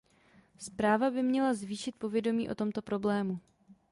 Zpráva 0.57 1.09
by 1.11 1.23
měla 1.23 1.53
zvýšit 1.53 1.95
povědomí 1.95 2.49
o 2.49 2.55
tomto 2.55 2.81
problému. 2.81 3.39